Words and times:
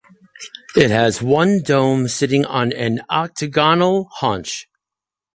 It 0.75 0.89
has 0.89 1.21
one 1.21 1.61
dome 1.61 2.07
sitting 2.07 2.43
on 2.43 2.73
an 2.73 3.01
octagonal 3.07 4.05
haunch. 4.13 4.67